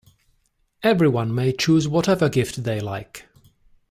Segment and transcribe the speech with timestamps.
[0.81, 3.27] Everyone may choose whatever gift they like.